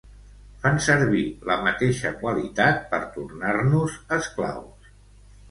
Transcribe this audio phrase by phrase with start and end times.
[0.61, 1.19] Fan servir
[1.49, 4.91] la mateixa qualitat per tornar-nos esclaus.